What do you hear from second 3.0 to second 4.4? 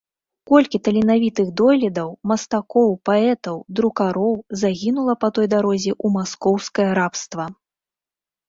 паэтаў, друкароў